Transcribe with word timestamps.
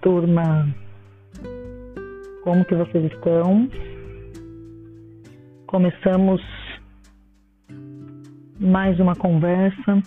turma! 0.00 0.66
Como 2.42 2.64
que 2.64 2.74
vocês 2.74 3.04
estão? 3.12 3.68
Começamos 5.66 6.40
mais 8.58 8.98
uma 8.98 9.14
conversa. 9.14 10.02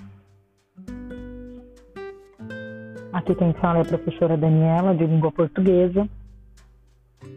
Aqui 3.13 3.35
quem 3.35 3.53
fala 3.53 3.79
é 3.79 3.81
a 3.81 3.85
professora 3.85 4.35
Daniela, 4.35 4.95
de 4.95 5.05
língua 5.05 5.31
portuguesa, 5.31 6.09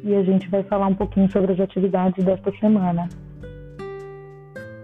e 0.03 0.15
a 0.15 0.23
gente 0.23 0.49
vai 0.49 0.63
falar 0.65 0.87
um 0.87 0.95
pouquinho 0.95 1.31
sobre 1.31 1.53
as 1.53 1.61
atividades 1.61 2.25
desta 2.25 2.51
semana. 2.59 3.09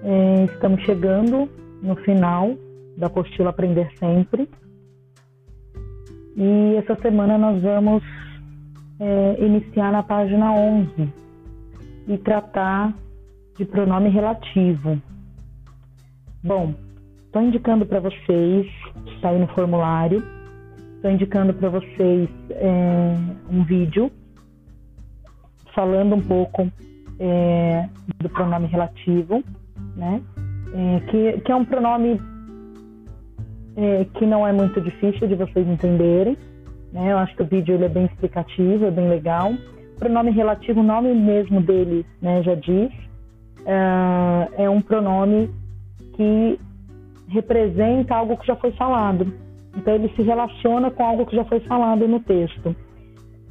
É, 0.04 0.44
estamos 0.44 0.82
chegando 0.82 1.48
no 1.82 1.96
final 1.96 2.54
da 2.98 3.06
apostila 3.06 3.50
Aprender 3.50 3.90
Sempre. 3.98 4.48
E 6.36 6.76
essa 6.76 6.94
semana 7.00 7.36
nós 7.36 7.62
vamos 7.62 8.02
é, 8.98 9.44
iniciar 9.44 9.92
na 9.92 10.02
página 10.02 10.52
11 10.52 11.12
e 12.08 12.18
tratar 12.18 12.94
de 13.56 13.64
pronome 13.64 14.08
relativo. 14.08 15.00
Bom, 16.42 16.74
estou 17.26 17.42
indicando 17.42 17.86
para 17.86 18.00
vocês, 18.00 18.66
está 19.14 19.30
aí 19.30 19.38
no 19.38 19.46
formulário, 19.48 20.22
estou 20.96 21.10
indicando 21.10 21.52
para 21.54 21.68
vocês 21.68 22.28
é, 22.50 23.16
um 23.50 23.64
vídeo 23.64 24.10
falando 25.74 26.14
um 26.14 26.20
pouco 26.20 26.70
é, 27.18 27.88
do 28.18 28.28
pronome 28.28 28.66
relativo, 28.66 29.42
né? 29.96 30.22
É, 30.74 31.00
que, 31.10 31.40
que 31.42 31.52
é 31.52 31.54
um 31.54 31.64
pronome 31.64 32.20
é, 33.76 34.04
que 34.14 34.26
não 34.26 34.46
é 34.46 34.52
muito 34.52 34.80
difícil 34.80 35.26
de 35.26 35.34
vocês 35.34 35.66
entenderem. 35.66 36.36
Né? 36.92 37.12
Eu 37.12 37.18
acho 37.18 37.34
que 37.34 37.42
o 37.42 37.46
vídeo 37.46 37.74
ele 37.74 37.84
é 37.84 37.88
bem 37.88 38.04
explicativo, 38.04 38.86
é 38.86 38.90
bem 38.90 39.08
legal. 39.08 39.52
Pronome 39.98 40.30
relativo, 40.30 40.80
o 40.80 40.84
nome 40.84 41.14
mesmo 41.14 41.60
dele 41.60 42.04
né, 42.20 42.42
já 42.42 42.54
diz, 42.54 42.90
uh, 43.60 44.52
é 44.56 44.68
um 44.68 44.80
pronome 44.80 45.48
que 46.14 46.58
representa 47.28 48.14
algo 48.14 48.36
que 48.36 48.46
já 48.46 48.56
foi 48.56 48.72
falado. 48.72 49.32
Então 49.76 49.94
ele 49.94 50.12
se 50.14 50.22
relaciona 50.22 50.90
com 50.90 51.04
algo 51.04 51.24
que 51.24 51.36
já 51.36 51.44
foi 51.44 51.60
falado 51.60 52.06
no 52.06 52.20
texto. 52.20 52.76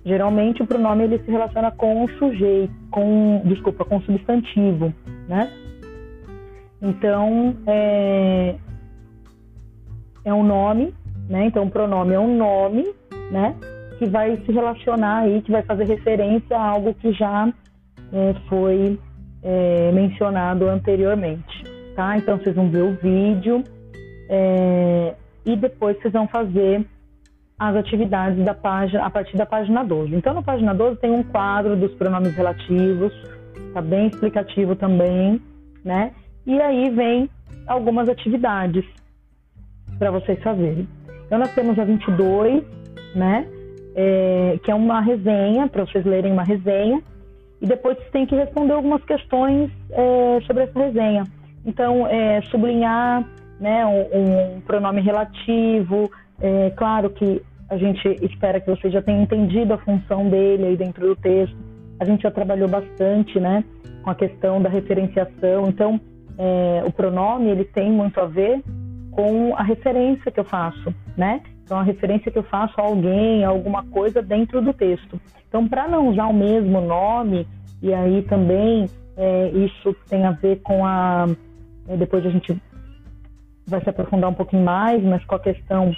Geralmente 0.06 0.62
o 0.62 0.68
pronome 0.68 1.04
ele 1.04 1.20
se 1.20 1.32
relaciona 1.32 1.72
com 1.72 2.04
o 2.04 2.10
sujeito, 2.18 2.74
com 2.90 3.42
desculpa, 3.46 3.86
com 3.86 3.98
o 3.98 4.02
substantivo, 4.02 4.94
né? 5.28 5.50
Então 6.82 7.56
é, 7.68 8.56
é 10.24 10.34
um 10.34 10.44
nome, 10.44 10.94
né? 11.30 11.46
Então, 11.46 11.64
o 11.64 11.70
pronome 11.70 12.14
é 12.14 12.20
um 12.20 12.38
nome, 12.38 12.86
né? 13.32 13.56
Que 13.98 14.06
vai 14.06 14.38
se 14.46 14.52
relacionar 14.52 15.20
aí, 15.20 15.42
que 15.42 15.52
vai 15.52 15.64
fazer 15.64 15.86
referência 15.86 16.58
a 16.58 16.68
algo 16.70 16.94
que 16.94 17.12
já 17.14 17.52
é, 18.12 18.34
foi 18.48 19.00
é, 19.44 19.92
mencionado 19.92 20.68
anteriormente, 20.68 21.64
tá? 21.96 22.18
Então, 22.18 22.38
vocês 22.38 22.56
vão 22.56 22.70
ver 22.70 22.84
o 22.84 22.96
vídeo 22.96 23.64
é, 24.30 25.16
e 25.46 25.56
depois 25.56 25.98
vocês 26.02 26.14
vão 26.14 26.28
fazer 26.28 26.86
as 27.58 27.76
atividades 27.76 28.44
da 28.44 28.56
página, 28.56 29.06
a 29.06 29.10
partir 29.10 29.38
da 29.38 29.46
página 29.46 29.84
12. 29.84 30.16
Então, 30.16 30.34
na 30.34 30.42
página 30.42 30.74
12 30.74 31.00
tem 31.00 31.12
um 31.12 31.24
quadro 31.24 31.76
dos 31.76 31.94
pronomes 31.94 32.34
relativos, 32.34 33.14
tá 33.74 33.82
bem 33.82 34.08
explicativo 34.08 34.76
também, 34.76 35.40
né? 35.86 36.12
E 36.46 36.60
aí 36.60 36.90
vem 36.90 37.30
algumas 37.68 38.10
atividades 38.10 38.84
para 40.02 40.10
vocês 40.10 40.42
fazerem. 40.42 40.88
Então, 41.28 41.38
nós 41.38 41.54
temos 41.54 41.78
a 41.78 41.84
22, 41.84 42.64
né? 43.14 43.46
É, 43.96 44.60
que 44.64 44.72
é 44.72 44.74
uma 44.74 45.00
resenha, 45.00 45.68
para 45.68 45.86
vocês 45.86 46.04
lerem 46.04 46.32
uma 46.32 46.42
resenha, 46.44 47.00
e 47.62 47.68
depois 47.68 47.96
vocês 47.98 48.10
têm 48.10 48.26
que 48.26 48.36
responder 48.36 48.74
algumas 48.74 49.04
questões 49.04 49.70
é, 49.92 50.42
sobre 50.48 50.64
essa 50.64 50.80
resenha. 50.80 51.24
Então, 51.64 52.08
é, 52.08 52.42
sublinhar 52.50 53.30
né, 53.60 53.86
um, 53.86 54.56
um, 54.56 54.62
pronome 54.62 55.02
relativo, 55.02 56.10
é, 56.40 56.72
claro 56.72 57.12
que 57.12 57.40
a 57.70 57.78
gente 57.78 58.08
espera 58.24 58.60
que 58.60 58.72
vocês 58.72 58.92
já 58.92 59.04
tenham 59.04 59.22
entendido 59.22 59.76
a 59.76 59.78
função 59.78 60.30
dele 60.30 60.66
aí 60.66 60.78
dentro 60.78 61.10
do 61.10 61.16
texto. 61.16 61.56
A 62.00 62.06
gente 62.06 62.24
já 62.24 62.32
trabalhou 62.32 62.68
bastante, 62.68 63.40
né, 63.40 63.64
com 64.02 64.10
a 64.10 64.16
questão 64.16 64.60
da 64.60 64.68
referenciação. 64.68 65.68
Então, 65.68 66.02
é, 66.40 66.82
o 66.88 66.92
pronome 66.92 67.52
ele 67.52 67.66
tem 67.66 67.92
muito 67.92 68.20
a 68.20 68.26
ver 68.26 68.64
com 69.12 69.56
a 69.56 69.64
referência 69.64 70.32
que 70.32 70.40
eu 70.40 70.44
faço, 70.44 70.94
né? 71.18 71.42
Então, 71.64 71.80
a 71.80 71.84
referência 71.84 72.32
que 72.32 72.38
eu 72.38 72.44
faço 72.44 72.74
a 72.80 72.84
alguém, 72.84 73.46
a 73.46 73.50
alguma 73.50 73.84
coisa 73.86 74.22
dentro 74.22 74.62
do 74.62 74.74
texto. 74.74 75.20
Então, 75.48 75.68
para 75.68 75.88
não 75.88 76.10
usar 76.10 76.28
o 76.28 76.34
mesmo 76.34 76.82
nome, 76.82 77.48
e 77.82 77.94
aí 77.94 78.22
também 78.24 78.88
é, 79.18 79.50
isso 79.50 79.96
tem 80.10 80.26
a 80.26 80.32
ver 80.32 80.62
com 80.62 80.86
a. 80.86 81.28
É, 81.88 81.98
depois 81.98 82.26
a 82.26 82.30
gente 82.30 82.60
vai 83.68 83.82
se 83.82 83.90
aprofundar 83.90 84.30
um 84.30 84.34
pouquinho 84.34 84.64
mais, 84.64 85.04
mas 85.04 85.24
com 85.26 85.36
a 85.36 85.40
questão 85.40 85.96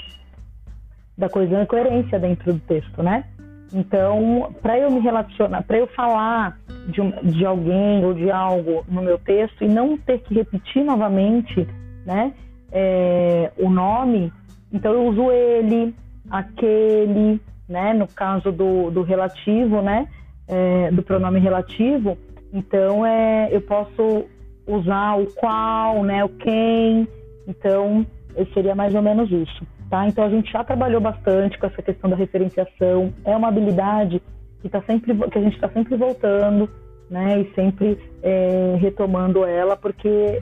da 1.17 1.29
coesão 1.29 1.61
e 1.61 1.65
coerência 1.65 2.19
dentro 2.19 2.53
do 2.53 2.59
texto, 2.59 3.01
né? 3.03 3.25
Então, 3.73 4.53
para 4.61 4.77
eu 4.77 4.91
me 4.91 4.99
relacionar, 4.99 5.63
para 5.63 5.77
eu 5.77 5.87
falar 5.87 6.59
de, 6.87 7.31
de 7.31 7.45
alguém 7.45 8.05
ou 8.05 8.13
de 8.13 8.29
algo 8.29 8.85
no 8.87 9.01
meu 9.01 9.17
texto 9.17 9.63
e 9.63 9.67
não 9.67 9.97
ter 9.97 10.19
que 10.19 10.35
repetir 10.35 10.83
novamente, 10.83 11.67
né? 12.05 12.33
É, 12.73 13.51
o 13.55 13.69
nome, 13.69 14.33
então 14.71 14.91
eu 14.91 15.05
uso 15.05 15.31
ele, 15.31 15.93
aquele, 16.29 17.39
né? 17.69 17.93
No 17.93 18.07
caso 18.07 18.51
do, 18.51 18.89
do 18.89 19.03
relativo, 19.03 19.81
né? 19.81 20.07
É, 20.47 20.91
do 20.91 21.03
pronome 21.03 21.39
relativo, 21.39 22.17
então 22.51 23.05
é, 23.05 23.47
eu 23.51 23.61
posso 23.61 24.25
usar 24.67 25.15
o 25.15 25.27
qual, 25.35 26.03
né? 26.03 26.25
O 26.25 26.29
quem, 26.29 27.07
então 27.47 28.05
seria 28.53 28.75
mais 28.75 28.95
ou 28.95 29.01
menos 29.01 29.31
isso, 29.31 29.65
tá? 29.89 30.07
Então 30.07 30.25
a 30.25 30.29
gente 30.29 30.51
já 30.51 30.63
trabalhou 30.63 30.99
bastante 30.99 31.57
com 31.59 31.67
essa 31.67 31.81
questão 31.81 32.09
da 32.09 32.15
referenciação, 32.15 33.13
é 33.23 33.37
uma 33.37 33.47
habilidade 33.47 34.21
que 34.61 34.67
tá 34.67 34.81
sempre 34.81 35.15
que 35.15 35.37
a 35.37 35.41
gente 35.41 35.55
está 35.55 35.69
sempre 35.69 35.95
voltando, 35.95 36.69
né? 37.09 37.41
E 37.41 37.53
sempre 37.53 37.97
é, 38.23 38.75
retomando 38.79 39.45
ela, 39.45 39.77
porque 39.77 40.41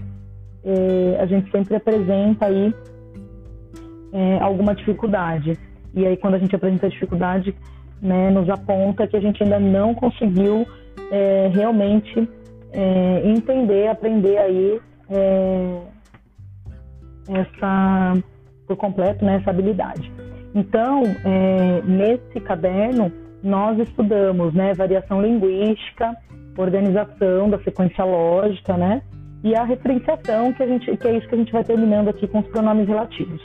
é, 0.64 1.18
a 1.20 1.26
gente 1.26 1.50
sempre 1.52 1.76
apresenta 1.76 2.46
aí 2.46 2.74
é, 4.14 4.40
alguma 4.40 4.76
dificuldade. 4.76 5.58
E 5.94 6.06
aí, 6.06 6.16
quando 6.18 6.36
a 6.36 6.40
gente 6.40 6.56
apresenta 6.56 6.88
a 6.88 6.90
dificuldade, 6.90 7.56
né, 8.02 8.30
nos 8.30 8.50
aponta 8.50 9.08
que 9.08 9.18
a 9.18 9.20
gente 9.20 9.44
ainda 9.44 9.60
não 9.60 9.94
conseguiu 9.94 10.66
é, 11.12 11.50
realmente 11.54 12.28
entender, 13.26 13.90
aprender 13.90 14.38
aí 14.38 14.80
essa 17.28 18.14
por 18.66 18.78
completo 18.78 19.26
né, 19.26 19.36
essa 19.36 19.50
habilidade. 19.50 20.10
Então, 20.56 21.02
nesse 21.84 22.40
caderno, 22.40 23.12
nós 23.44 23.78
estudamos 23.78 24.54
né, 24.54 24.74
variação 24.74 25.22
linguística, 25.22 26.16
organização 26.58 27.50
da 27.50 27.60
sequência 27.60 28.06
lógica, 28.06 28.78
né, 28.78 29.02
e 29.44 29.56
a 29.56 29.64
referenciação, 29.64 30.54
que, 30.54 30.62
a 30.62 30.68
gente, 30.68 30.98
que 30.98 31.08
é 31.08 31.18
isso 31.18 31.28
que 31.28 31.36
a 31.36 31.38
gente 31.38 31.52
vai 31.52 31.64
terminando 31.64 32.10
aqui 32.10 32.28
com 32.28 32.40
os 32.40 32.48
pronomes 32.48 32.88
relativos. 32.88 33.42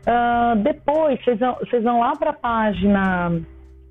Uh, 0.00 0.56
depois, 0.62 1.22
vocês 1.22 1.38
vão, 1.38 1.56
vocês 1.56 1.82
vão 1.82 2.00
lá 2.00 2.16
para 2.16 2.30
a 2.30 2.34
página. 2.34 3.32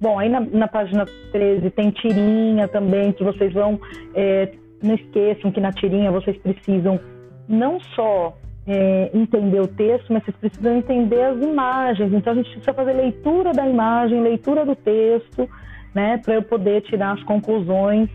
Bom, 0.02 0.18
aí 0.18 0.30
na, 0.30 0.40
na, 0.40 0.68
página 0.68 1.06
13 1.31 1.69
tem 1.72 1.91
tirinha 1.91 2.68
também, 2.68 3.12
que 3.12 3.24
vocês 3.24 3.53
vão. 3.53 3.80
É, 4.16 4.52
não 4.81 4.96
esqueçam 4.96 5.52
que 5.52 5.59
na 5.59 5.72
tirinha 5.74 6.09
vocês 6.09 6.38
precisam 6.38 7.00
não 7.48 7.80
só 7.95 8.33
é, 8.65 9.10
entender 9.13 9.60
o 9.60 9.68
texto, 9.68 10.13
mas 10.13 10.24
vocês 10.24 10.38
precisam 10.38 10.77
entender 10.77 11.22
as 11.22 11.42
imagens. 11.42 12.13
Então 12.13 12.33
a 12.33 12.36
gente 12.38 12.50
precisa 12.50 12.74
fazer 12.74 12.94
leitura 12.94 13.51
da 13.51 13.68
imagem, 13.68 14.22
leitura 14.22 14.65
do 14.65 14.75
texto, 14.75 15.50
né, 15.94 16.18
para 16.24 16.36
eu 16.36 16.44
poder 16.44 16.81
tirar 16.83 17.13
as 17.13 17.24
conclusões 17.24 18.10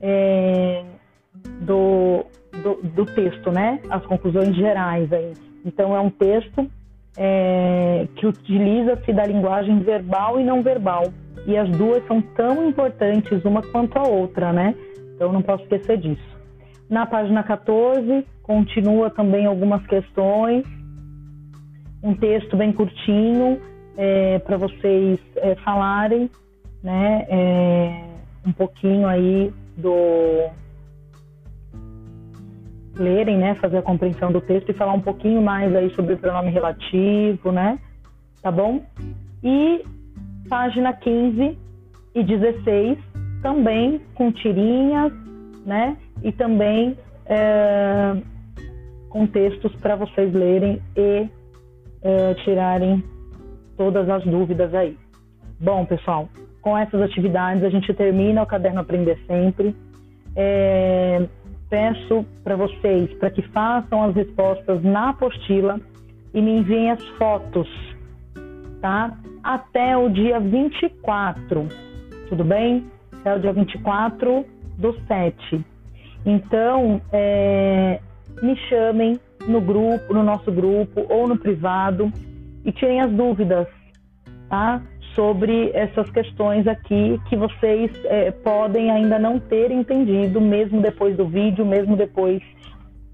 é, 0.00 0.82
do, 1.60 2.24
do, 2.62 2.80
do 2.82 3.06
texto, 3.06 3.50
né? 3.50 3.80
As 3.90 4.04
conclusões 4.06 4.54
gerais 4.54 5.12
aí. 5.12 5.32
Então 5.64 5.94
é 5.94 6.00
um 6.00 6.10
texto 6.10 6.68
é, 7.16 8.06
que 8.16 8.26
utiliza-se 8.26 9.12
da 9.12 9.24
linguagem 9.24 9.80
verbal 9.80 10.40
e 10.40 10.44
não 10.44 10.62
verbal. 10.62 11.04
E 11.46 11.56
as 11.56 11.68
duas 11.70 12.06
são 12.06 12.20
tão 12.20 12.68
importantes 12.68 13.44
uma 13.44 13.62
quanto 13.62 13.98
a 13.98 14.02
outra, 14.02 14.52
né? 14.52 14.74
Então 15.14 15.32
não 15.32 15.42
posso 15.42 15.62
esquecer 15.64 15.98
disso. 15.98 16.30
Na 16.88 17.06
página 17.06 17.42
14, 17.42 18.26
continua 18.42 19.10
também 19.10 19.46
algumas 19.46 19.84
questões, 19.86 20.64
um 22.02 22.14
texto 22.14 22.56
bem 22.56 22.72
curtinho 22.72 23.60
é, 23.96 24.38
para 24.40 24.56
vocês 24.56 25.20
é, 25.36 25.54
falarem, 25.56 26.30
né? 26.82 27.26
É, 27.28 28.04
um 28.46 28.52
pouquinho 28.52 29.06
aí 29.06 29.52
do, 29.76 30.50
lerem, 32.96 33.38
né, 33.38 33.54
fazer 33.56 33.78
a 33.78 33.82
compreensão 33.82 34.32
do 34.32 34.40
texto 34.40 34.70
e 34.70 34.74
falar 34.74 34.92
um 34.92 35.00
pouquinho 35.00 35.40
mais 35.40 35.74
aí 35.74 35.90
sobre 35.94 36.14
o 36.14 36.18
pronome 36.18 36.50
relativo, 36.50 37.52
né? 37.52 37.78
Tá 38.42 38.50
bom? 38.50 38.82
E 39.42 39.84
página 40.48 40.92
15 40.92 41.58
e 42.14 42.22
16, 42.24 42.98
também 43.42 44.00
com 44.14 44.32
tirinhas, 44.32 45.12
né? 45.64 45.96
E 46.22 46.32
também 46.32 46.96
é, 47.26 48.16
com 49.08 49.26
textos 49.26 49.74
para 49.76 49.96
vocês 49.96 50.32
lerem 50.32 50.82
e 50.96 51.28
é, 52.02 52.34
tirarem 52.44 53.02
todas 53.76 54.08
as 54.08 54.24
dúvidas 54.24 54.74
aí. 54.74 54.96
Bom, 55.60 55.84
pessoal, 55.84 56.28
com 56.60 56.76
essas 56.76 57.00
atividades 57.00 57.62
a 57.62 57.70
gente 57.70 57.92
termina 57.94 58.42
o 58.42 58.46
caderno 58.46 58.80
Aprender 58.80 59.18
Sempre. 59.26 59.74
É, 60.34 61.26
peço 61.70 62.26
para 62.42 62.56
vocês 62.56 63.10
para 63.14 63.30
que 63.30 63.42
façam 63.48 64.02
as 64.02 64.14
respostas 64.14 64.82
na 64.82 65.10
apostila 65.10 65.80
e 66.34 66.42
me 66.42 66.58
enviem 66.58 66.90
as 66.90 67.02
fotos, 67.10 67.68
tá? 68.82 69.16
Até 69.42 69.96
o 69.96 70.10
dia 70.10 70.38
24, 70.40 71.68
tudo 72.28 72.44
bem? 72.44 72.84
Até 73.20 73.36
o 73.36 73.40
dia 73.40 73.52
24 73.52 74.44
do 74.78 74.92
7. 75.06 75.64
Então, 76.26 77.00
é, 77.12 78.00
me 78.42 78.56
chamem 78.68 79.18
no 79.46 79.60
grupo, 79.60 80.12
no 80.12 80.22
nosso 80.22 80.52
grupo 80.52 81.06
ou 81.08 81.26
no 81.26 81.38
privado 81.38 82.12
e 82.64 82.72
tirem 82.72 83.00
as 83.00 83.10
dúvidas, 83.10 83.66
tá? 84.48 84.82
Sobre 85.14 85.70
essas 85.74 86.08
questões 86.10 86.66
aqui 86.66 87.20
que 87.28 87.36
vocês 87.36 87.90
é, 88.04 88.30
podem 88.30 88.90
ainda 88.90 89.18
não 89.18 89.38
ter 89.38 89.70
entendido, 89.70 90.40
mesmo 90.40 90.80
depois 90.80 91.16
do 91.16 91.26
vídeo, 91.26 91.64
mesmo 91.66 91.96
depois 91.96 92.42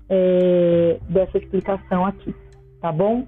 é, 0.09 0.99
dessa 1.09 1.39
explicação 1.39 2.05
aqui, 2.05 2.35
tá 2.81 2.93
bom? 2.93 3.27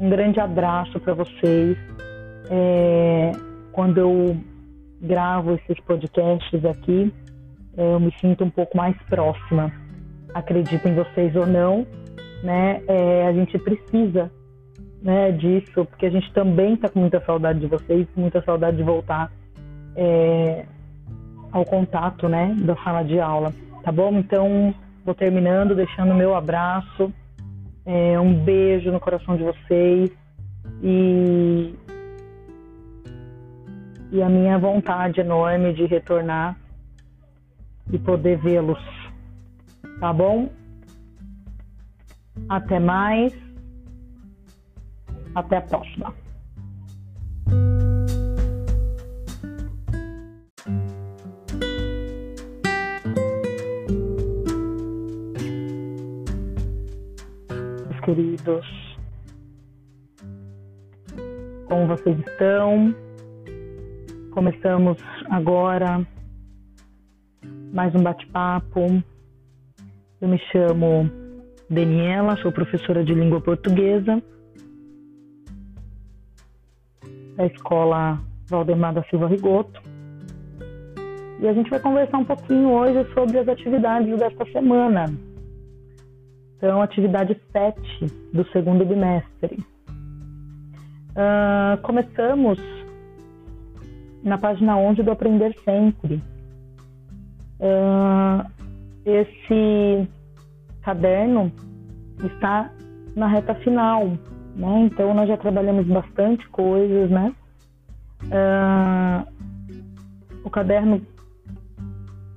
Um 0.00 0.10
grande 0.10 0.40
abraço 0.40 0.98
para 1.00 1.14
vocês. 1.14 1.78
É, 2.50 3.32
quando 3.72 3.98
eu 3.98 4.36
gravo 5.00 5.54
esses 5.54 5.78
podcasts 5.84 6.64
aqui, 6.64 7.12
é, 7.76 7.94
eu 7.94 8.00
me 8.00 8.12
sinto 8.20 8.44
um 8.44 8.50
pouco 8.50 8.76
mais 8.76 8.96
próxima. 9.08 9.72
Acreditem 10.34 10.94
vocês 10.94 11.34
ou 11.36 11.46
não, 11.46 11.86
né? 12.42 12.82
É, 12.88 13.26
a 13.26 13.32
gente 13.32 13.58
precisa 13.58 14.30
né, 15.02 15.32
disso, 15.32 15.84
porque 15.86 16.06
a 16.06 16.10
gente 16.10 16.32
também 16.32 16.74
está 16.74 16.88
com 16.88 17.00
muita 17.00 17.20
saudade 17.24 17.58
de 17.58 17.66
vocês, 17.66 18.06
muita 18.16 18.40
saudade 18.42 18.76
de 18.76 18.82
voltar 18.82 19.30
é, 19.96 20.64
ao 21.50 21.64
contato, 21.64 22.28
né, 22.28 22.54
da 22.60 22.76
sala 22.76 23.02
de 23.02 23.18
aula, 23.18 23.52
tá 23.82 23.90
bom? 23.90 24.16
Então, 24.18 24.72
vou 25.04 25.14
terminando, 25.14 25.74
deixando 25.74 26.14
meu 26.14 26.34
abraço, 26.34 27.12
é, 27.84 28.18
um 28.18 28.32
beijo 28.32 28.92
no 28.92 29.00
coração 29.00 29.36
de 29.36 29.42
vocês 29.42 30.10
e 30.82 31.74
e 34.12 34.22
a 34.22 34.28
minha 34.28 34.58
vontade 34.58 35.20
enorme 35.20 35.72
de 35.72 35.86
retornar 35.86 36.54
e 37.90 37.98
poder 37.98 38.36
vê-los, 38.38 38.78
tá 39.98 40.12
bom? 40.12 40.50
Até 42.46 42.78
mais. 42.78 43.32
Até 45.34 45.56
a 45.56 45.62
próxima. 45.62 46.14
Queridos, 58.04 58.66
como 61.68 61.86
vocês 61.86 62.18
estão? 62.18 62.94
Começamos 64.32 64.98
agora 65.30 66.04
mais 67.72 67.94
um 67.94 68.02
bate-papo. 68.02 69.02
Eu 70.20 70.28
me 70.28 70.38
chamo 70.50 71.08
Daniela, 71.70 72.36
sou 72.38 72.52
professora 72.52 73.04
de 73.04 73.14
língua 73.14 73.40
portuguesa 73.40 74.22
da 77.42 77.46
escola 77.46 78.20
Valdemar 78.48 78.94
da 78.94 79.02
Silva 79.04 79.26
Rigoto. 79.26 79.82
E 81.40 81.48
a 81.48 81.52
gente 81.52 81.68
vai 81.70 81.80
conversar 81.80 82.18
um 82.18 82.24
pouquinho 82.24 82.70
hoje 82.70 83.04
sobre 83.14 83.38
as 83.38 83.48
atividades 83.48 84.16
desta 84.16 84.44
semana. 84.52 85.06
Então, 86.56 86.80
atividade 86.80 87.36
7 87.50 88.06
do 88.32 88.46
segundo 88.52 88.84
bimestre. 88.84 89.58
Uh, 91.10 91.82
começamos 91.82 92.60
na 94.22 94.38
página 94.38 94.76
11 94.76 95.02
do 95.02 95.10
Aprender 95.10 95.52
Sempre. 95.64 96.22
Uh, 97.58 98.48
esse 99.04 100.08
caderno 100.82 101.50
está 102.22 102.70
na 103.16 103.26
reta 103.26 103.56
final, 103.56 104.12
né? 104.54 104.80
Então 104.82 105.14
nós 105.14 105.28
já 105.28 105.36
trabalhamos 105.36 105.86
bastante 105.86 106.48
coisas, 106.48 107.10
né? 107.10 107.34
Uh, 108.24 109.26
o 110.44 110.50
caderno, 110.50 111.00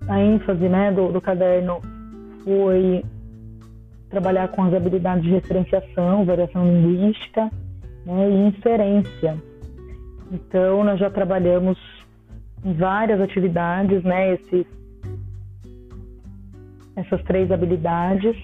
a 0.08 0.20
ênfase, 0.20 0.68
né, 0.68 0.92
do, 0.92 1.12
do 1.12 1.22
caderno 1.22 1.80
foi 2.44 3.04
trabalhar 4.10 4.48
com 4.50 4.64
as 4.64 4.74
habilidades 4.74 5.24
de 5.24 5.32
referenciação, 5.32 6.26
variação 6.26 6.64
linguística, 6.64 7.50
né, 8.06 8.30
e 8.30 8.48
inferência. 8.48 9.38
Então 10.32 10.84
nós 10.84 11.00
já 11.00 11.10
trabalhamos 11.10 11.78
em 12.64 12.74
várias 12.74 13.20
atividades, 13.22 14.04
né, 14.04 14.34
esses 14.34 14.66
essas 16.96 17.22
três 17.24 17.52
habilidades. 17.52 18.36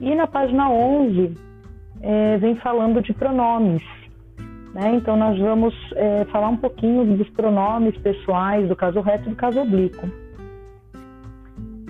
E 0.00 0.14
na 0.14 0.26
página 0.26 0.70
11 0.70 1.49
é, 2.00 2.38
vem 2.38 2.56
falando 2.56 3.02
de 3.02 3.12
pronomes. 3.12 3.82
Né? 4.74 4.94
Então 4.94 5.16
nós 5.16 5.38
vamos 5.38 5.74
é, 5.96 6.24
falar 6.26 6.48
um 6.48 6.56
pouquinho 6.56 7.04
dos 7.16 7.28
pronomes 7.30 7.96
pessoais, 7.98 8.68
do 8.68 8.76
caso 8.76 9.00
reto 9.00 9.28
e 9.28 9.30
do 9.30 9.36
caso 9.36 9.60
oblíquo. 9.60 10.08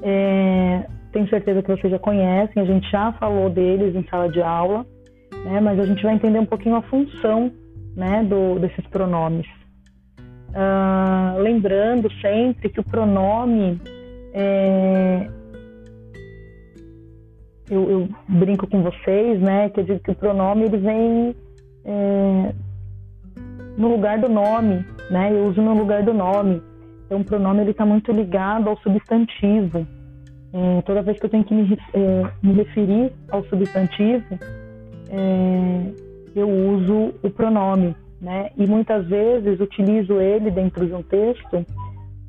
É, 0.03 0.87
tenho 1.12 1.29
certeza 1.29 1.62
que 1.62 1.71
vocês 1.71 1.91
já 1.91 1.99
conhecem, 1.99 2.62
a 2.62 2.67
gente 2.67 2.91
já 2.91 3.12
falou 3.12 3.51
deles 3.51 3.94
em 3.94 4.06
sala 4.08 4.29
de 4.29 4.41
aula, 4.41 4.87
né? 5.44 5.61
mas 5.61 5.79
a 5.79 5.84
gente 5.84 6.03
vai 6.03 6.15
entender 6.15 6.39
um 6.39 6.46
pouquinho 6.46 6.77
a 6.77 6.82
função 6.82 7.53
né, 7.96 8.25
do, 8.25 8.58
desses 8.58 8.87
pronomes. 8.87 9.46
Uh, 10.51 11.41
lembrando 11.41 12.11
sempre 12.20 12.69
que 12.70 12.81
o 12.81 12.84
pronome 12.84 13.81
é, 14.32 15.29
eu, 17.70 17.89
eu, 17.89 18.08
brinco 18.29 18.67
com 18.67 18.82
vocês, 18.82 19.41
né, 19.41 19.70
que 19.70 19.81
eu 19.81 19.84
digo 19.84 20.00
que 20.00 20.10
o 20.10 20.15
pronome 20.15 20.65
ele 20.65 20.77
vem 20.79 21.36
é, 21.84 22.53
no 23.79 23.89
lugar 23.89 24.19
do 24.19 24.29
nome, 24.29 24.84
né, 25.08 25.31
eu 25.32 25.46
uso 25.46 25.62
no 25.62 25.74
lugar 25.74 26.03
do 26.03 26.12
nome. 26.12 26.60
Então, 27.06 27.20
o 27.20 27.24
pronome 27.24 27.60
ele 27.60 27.70
está 27.70 27.86
muito 27.86 28.10
ligado 28.12 28.69
ao 28.69 28.77
substantivo. 28.79 29.86
É, 30.53 30.82
toda 30.82 31.03
vez 31.03 31.19
que 31.19 31.27
eu 31.27 31.31
tenho 31.31 31.44
que 31.44 31.55
me, 31.55 31.79
é, 31.94 32.31
me 32.43 32.53
referir 32.55 33.12
ao 33.31 33.44
substantivo, 33.44 34.39
é, 35.08 35.93
eu 36.34 36.48
uso 36.48 37.15
o 37.22 37.31
pronome, 37.31 37.94
né, 38.20 38.50
e 38.56 38.67
muitas 38.67 39.06
vezes 39.06 39.60
utilizo 39.60 40.20
ele 40.20 40.50
dentro 40.50 40.84
de 40.86 40.93
um 40.93 41.03
texto 41.03 41.65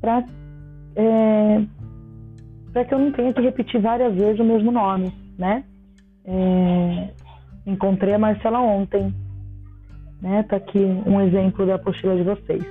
para 0.00 0.24
é, 0.94 1.62
para 2.72 2.84
que 2.84 2.94
eu 2.94 2.98
não 2.98 3.12
tenha 3.12 3.32
que 3.32 3.40
repetir 3.40 3.80
várias 3.80 4.14
vezes 4.14 4.40
o 4.40 4.44
mesmo 4.44 4.70
nome 4.70 5.21
né? 5.42 5.64
É, 6.24 7.10
encontrei 7.66 8.14
a 8.14 8.18
Marcela 8.18 8.60
ontem, 8.60 9.12
né? 10.20 10.44
Tá 10.44 10.56
aqui 10.56 10.78
um 10.78 11.20
exemplo 11.20 11.66
da 11.66 11.74
apostila 11.74 12.14
de 12.14 12.22
vocês. 12.22 12.64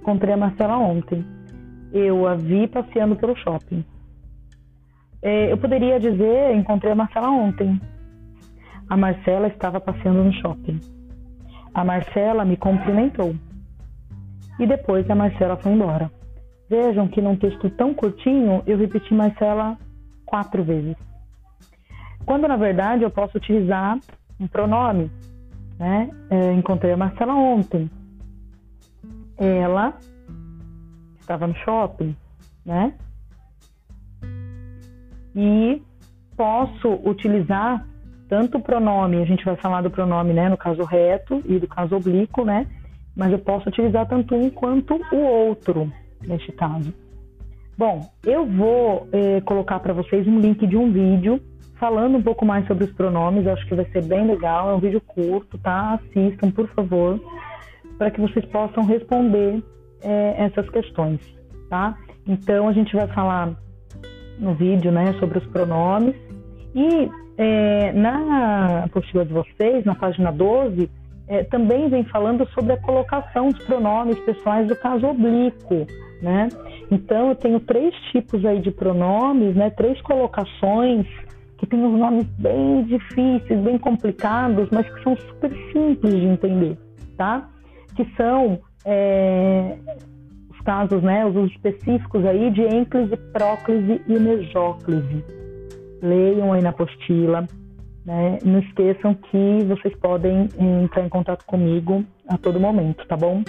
Encontrei 0.00 0.32
a 0.32 0.36
Marcela 0.38 0.78
ontem. 0.78 1.22
Eu 1.92 2.26
a 2.26 2.34
vi 2.34 2.66
passeando 2.66 3.14
pelo 3.14 3.36
shopping. 3.36 3.84
É, 5.22 5.52
eu 5.52 5.58
poderia 5.58 6.00
dizer, 6.00 6.54
encontrei 6.54 6.92
a 6.92 6.96
Marcela 6.96 7.30
ontem. 7.30 7.78
A 8.88 8.96
Marcela 8.96 9.48
estava 9.48 9.78
passeando 9.78 10.24
no 10.24 10.32
shopping. 10.32 10.80
A 11.74 11.84
Marcela 11.84 12.44
me 12.44 12.56
cumprimentou. 12.56 13.34
E 14.58 14.66
depois 14.66 15.08
a 15.10 15.14
Marcela 15.14 15.56
foi 15.56 15.72
embora. 15.72 16.10
Vejam 16.70 17.06
que 17.06 17.20
num 17.20 17.36
texto 17.36 17.68
tão 17.70 17.92
curtinho 17.92 18.62
eu 18.66 18.78
repeti 18.78 19.12
Marcela 19.12 19.76
quatro 20.24 20.64
vezes. 20.64 20.96
Quando 22.26 22.48
na 22.48 22.56
verdade 22.56 23.02
eu 23.02 23.10
posso 23.10 23.36
utilizar 23.36 23.98
um 24.40 24.46
pronome, 24.46 25.10
né? 25.78 26.10
É, 26.30 26.52
encontrei 26.52 26.92
a 26.92 26.96
Marcela 26.96 27.34
ontem. 27.34 27.90
Ela 29.36 29.94
estava 31.20 31.46
no 31.46 31.54
shopping, 31.56 32.16
né? 32.64 32.94
E 35.34 35.82
posso 36.36 36.94
utilizar 37.04 37.86
tanto 38.28 38.58
o 38.58 38.62
pronome, 38.62 39.22
a 39.22 39.24
gente 39.24 39.44
vai 39.44 39.56
falar 39.56 39.82
do 39.82 39.90
pronome, 39.90 40.32
né, 40.32 40.48
no 40.48 40.56
caso 40.56 40.82
reto 40.82 41.42
e 41.44 41.58
do 41.58 41.68
caso 41.68 41.94
oblíquo, 41.96 42.44
né? 42.44 42.66
mas 43.16 43.32
eu 43.32 43.38
posso 43.38 43.68
utilizar 43.68 44.06
tanto 44.08 44.34
um 44.34 44.50
quanto 44.50 45.00
o 45.12 45.16
outro 45.16 45.90
neste 46.26 46.52
caso. 46.52 46.92
Bom, 47.76 48.08
eu 48.24 48.46
vou 48.46 49.08
eh, 49.12 49.40
colocar 49.42 49.80
para 49.80 49.92
vocês 49.92 50.26
um 50.26 50.38
link 50.38 50.66
de 50.66 50.76
um 50.76 50.92
vídeo 50.92 51.40
falando 51.78 52.16
um 52.16 52.22
pouco 52.22 52.44
mais 52.44 52.66
sobre 52.66 52.84
os 52.84 52.92
pronomes. 52.92 53.46
acho 53.46 53.66
que 53.66 53.74
vai 53.74 53.84
ser 53.86 54.04
bem 54.04 54.26
legal. 54.26 54.70
É 54.70 54.74
um 54.74 54.78
vídeo 54.78 55.00
curto, 55.00 55.58
tá? 55.58 55.94
Assistam, 55.94 56.50
por 56.50 56.68
favor, 56.68 57.20
para 57.98 58.10
que 58.10 58.20
vocês 58.20 58.44
possam 58.46 58.84
responder 58.84 59.62
eh, 60.02 60.34
essas 60.38 60.68
questões, 60.70 61.20
tá? 61.68 61.96
Então, 62.26 62.68
a 62.68 62.72
gente 62.72 62.94
vai 62.94 63.06
falar 63.08 63.52
no 64.38 64.54
vídeo, 64.54 64.90
né, 64.90 65.12
sobre 65.20 65.38
os 65.38 65.46
pronomes. 65.46 66.14
E 66.74 67.10
eh, 67.38 67.92
na 67.92 68.84
apostila 68.84 69.24
de 69.24 69.32
vocês, 69.32 69.84
na 69.84 69.94
página 69.94 70.32
12, 70.32 70.90
também 71.50 71.88
vem 71.88 72.04
falando 72.04 72.46
sobre 72.50 72.74
a 72.74 72.76
colocação 72.76 73.48
dos 73.48 73.64
pronomes 73.64 74.18
pessoais 74.20 74.68
do 74.68 74.76
caso 74.76 75.06
oblíquo 75.06 75.86
né? 76.24 76.48
Então 76.90 77.28
eu 77.28 77.34
tenho 77.34 77.60
três 77.60 77.94
tipos 78.10 78.44
aí 78.44 78.58
de 78.60 78.70
pronomes, 78.70 79.54
né? 79.54 79.70
Três 79.70 80.00
colocações 80.00 81.06
que 81.64 81.70
têm 81.70 81.84
uns 81.84 81.98
nomes 81.98 82.26
bem 82.38 82.84
difíceis, 82.84 83.60
bem 83.60 83.78
complicados, 83.78 84.68
mas 84.70 84.88
que 84.88 85.02
são 85.02 85.16
super 85.16 85.50
simples 85.72 86.14
de 86.14 86.26
entender, 86.26 86.78
tá? 87.16 87.48
Que 87.96 88.04
são 88.16 88.60
é, 88.84 89.76
os 90.50 90.60
casos, 90.60 91.02
né? 91.02 91.24
Os 91.24 91.50
específicos 91.52 92.24
aí 92.26 92.50
de 92.50 92.62
ênclise, 92.62 93.16
próclise 93.32 94.00
e 94.06 94.18
mesóclise. 94.18 95.24
Leiam 96.02 96.52
aí 96.52 96.62
na 96.62 96.70
apostila. 96.70 97.46
Né? 98.04 98.38
Não 98.44 98.58
esqueçam 98.58 99.14
que 99.14 99.64
vocês 99.66 99.96
podem 99.96 100.46
entrar 100.82 101.06
em 101.06 101.08
contato 101.08 101.42
comigo 101.46 102.04
a 102.28 102.36
todo 102.36 102.60
momento, 102.60 103.06
tá 103.06 103.16
bom? 103.16 103.42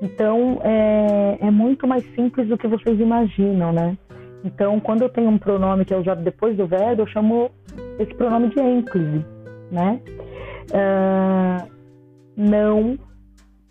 Então, 0.00 0.60
é, 0.62 1.38
é 1.40 1.50
muito 1.50 1.84
mais 1.86 2.04
simples 2.14 2.46
do 2.48 2.56
que 2.56 2.68
vocês 2.68 3.00
imaginam, 3.00 3.72
né? 3.72 3.96
Então, 4.44 4.80
quando 4.80 5.02
eu 5.02 5.08
tenho 5.08 5.30
um 5.30 5.38
pronome 5.38 5.84
que 5.84 5.94
é 5.94 5.96
usado 5.96 6.22
depois 6.22 6.56
do 6.56 6.66
verbo, 6.66 7.02
eu 7.02 7.06
chamo 7.06 7.50
esse 7.98 8.12
pronome 8.14 8.48
de 8.48 8.60
ênclise, 8.60 9.24
né? 9.70 10.00
Uh, 10.70 11.70
não 12.36 12.98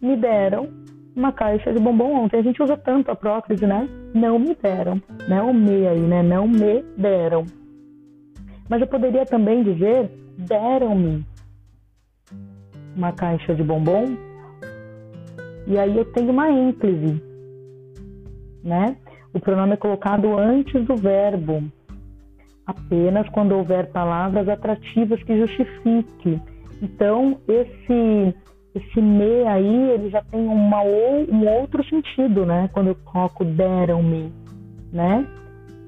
me 0.02 0.16
deram 0.16 0.70
uma 1.16 1.32
caixa 1.32 1.74
de 1.74 1.80
bombom 1.80 2.24
ontem. 2.24 2.40
A 2.40 2.44
gente 2.44 2.62
usa 2.62 2.78
tanto 2.78 3.12
a 3.12 3.16
próclise, 3.16 3.66
né? 3.66 3.88
Não 4.14 4.40
me 4.40 4.56
deram, 4.56 5.02
né? 5.28 5.42
O 5.42 5.54
me 5.54 5.88
aí, 5.88 6.00
né? 6.00 6.24
Não 6.24 6.48
me 6.48 6.84
deram. 6.98 7.46
Mas 8.70 8.82
eu 8.82 8.88
poderia 8.88 9.26
também 9.26 9.64
dizer 9.64 10.10
deram-me 10.38 11.26
uma 12.96 13.12
caixa 13.12 13.54
de 13.54 13.64
bombom 13.64 14.06
e 15.68 15.78
aí 15.78 15.98
eu 15.98 16.06
tenho 16.06 16.32
uma 16.32 16.50
ênclise, 16.50 17.22
né? 18.64 18.96
O 19.34 19.40
pronome 19.40 19.74
é 19.74 19.78
colocado 19.78 20.38
antes 20.38 20.86
do 20.86 20.96
verbo, 20.96 21.64
apenas 22.66 23.28
quando 23.30 23.54
houver 23.54 23.92
palavras 23.92 24.48
atrativas 24.48 25.22
que 25.24 25.38
justifique. 25.38 26.42
Então, 26.82 27.40
esse 27.48 28.36
esse 28.74 29.02
me 29.02 29.46
aí, 29.48 29.92
ele 29.92 30.10
já 30.10 30.22
tem 30.24 30.48
uma, 30.48 30.82
um 30.82 31.46
outro 31.60 31.84
sentido, 31.84 32.46
né? 32.46 32.70
Quando 32.72 32.88
eu 32.88 32.96
coloco 33.04 33.44
deram-me, 33.44 34.32
né? 34.94 35.28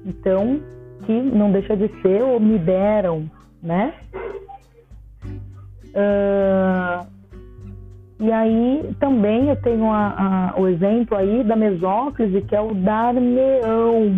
Então, 0.04 0.60
que 1.06 1.12
não 1.12 1.50
deixa 1.50 1.74
de 1.76 1.88
ser 2.02 2.22
ou 2.22 2.38
me 2.38 2.58
deram, 2.58 3.30
né? 3.62 3.94
Uh, 5.94 7.13
e 8.20 8.30
aí 8.30 8.94
também 9.00 9.48
eu 9.48 9.56
tenho 9.56 9.90
a, 9.90 10.52
a, 10.54 10.60
o 10.60 10.68
exemplo 10.68 11.16
aí 11.16 11.42
da 11.42 11.56
mesóclise, 11.56 12.42
que 12.42 12.54
é 12.54 12.60
o 12.60 12.72
dar-me-ão. 12.74 14.14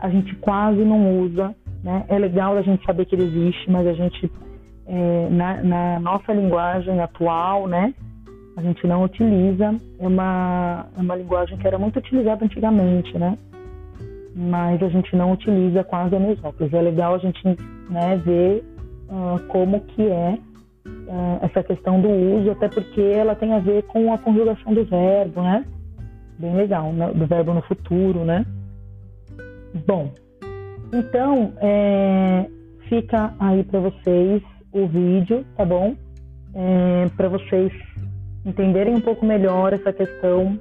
A 0.00 0.08
gente 0.08 0.34
quase 0.36 0.84
não 0.84 1.20
usa, 1.20 1.54
né? 1.84 2.04
É 2.08 2.18
legal 2.18 2.56
a 2.56 2.62
gente 2.62 2.84
saber 2.84 3.04
que 3.04 3.14
ele 3.14 3.24
existe, 3.24 3.70
mas 3.70 3.86
a 3.86 3.92
gente, 3.92 4.30
é, 4.86 5.28
na, 5.30 5.62
na, 5.62 6.00
nossa 6.00 6.32
linguagem 6.32 7.00
atual, 7.00 7.68
né? 7.68 7.94
A 8.56 8.62
gente 8.62 8.84
não 8.86 9.04
utiliza. 9.04 9.74
É 10.00 10.06
uma, 10.06 10.86
é 10.96 11.00
uma 11.00 11.14
linguagem 11.14 11.56
que 11.58 11.66
era 11.66 11.78
muito 11.78 11.98
utilizada 11.98 12.44
antigamente, 12.44 13.16
né? 13.16 13.38
Mas 14.34 14.82
a 14.82 14.88
gente 14.88 15.14
não 15.14 15.32
utiliza 15.32 15.84
quase 15.84 16.16
a 16.16 16.20
mesóclise. 16.20 16.74
É 16.74 16.82
legal 16.82 17.14
a 17.14 17.18
gente 17.18 17.42
né, 17.88 18.16
ver 18.24 18.64
uh, 19.08 19.38
como 19.48 19.80
que 19.80 20.02
é 20.02 20.38
essa 21.42 21.62
questão 21.62 22.00
do 22.00 22.08
uso, 22.08 22.50
até 22.50 22.68
porque 22.68 23.00
ela 23.00 23.34
tem 23.34 23.52
a 23.52 23.58
ver 23.58 23.82
com 23.84 24.12
a 24.12 24.18
conjugação 24.18 24.72
do 24.72 24.84
verbo, 24.84 25.42
né? 25.42 25.64
Bem 26.38 26.54
legal, 26.54 26.92
né? 26.92 27.12
do 27.12 27.26
verbo 27.26 27.52
no 27.52 27.62
futuro, 27.62 28.24
né? 28.24 28.44
Bom, 29.86 30.12
então 30.92 31.52
é, 31.58 32.46
fica 32.88 33.34
aí 33.38 33.62
para 33.64 33.80
vocês 33.80 34.42
o 34.72 34.86
vídeo, 34.86 35.44
tá 35.56 35.64
bom? 35.64 35.94
É, 36.54 37.06
para 37.16 37.28
vocês 37.28 37.72
entenderem 38.44 38.94
um 38.94 39.00
pouco 39.00 39.24
melhor 39.24 39.72
essa 39.72 39.92
questão 39.92 40.58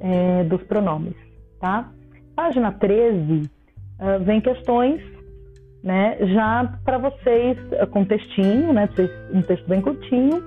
é, 0.00 0.44
dos 0.44 0.62
pronomes, 0.64 1.14
tá? 1.60 1.90
Página 2.34 2.72
13 2.72 3.32
uh, 3.32 3.48
ah, 3.98 4.18
vem 4.18 4.40
questões 4.40 5.00
né? 5.82 6.16
Já 6.34 6.78
para 6.84 6.98
vocês 6.98 7.56
eh, 7.72 7.86
com 7.86 8.04
textinho, 8.04 8.72
né? 8.72 8.88
Um 9.32 9.42
texto 9.42 9.66
bem 9.68 9.80
curtinho 9.80 10.42